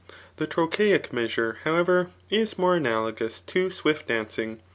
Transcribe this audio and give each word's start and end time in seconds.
The 0.37 0.47
Trochaic 0.47 1.11
measure^ 1.11 1.57
how 1.63 1.75
ever, 1.75 2.09
k 2.31 2.47
more 2.57 2.75
analogous 2.75 3.39
to 3.41 3.67
swif^ 3.69 4.03
dafldng. 4.05 4.57